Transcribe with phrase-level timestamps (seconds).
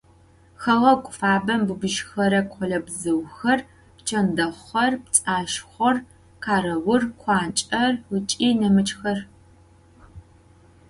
[0.61, 3.59] Хэгъэгу фабэм быбыжьрэ къолэбзыухэр:
[3.97, 5.95] пчэндэхъур, пцӏашхъор,
[6.43, 9.19] къэрэур, къуанчӏэр ыкӏи нэмыкӏхэр.